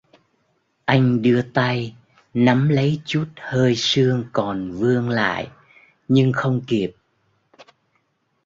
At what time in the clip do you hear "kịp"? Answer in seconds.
6.67-6.95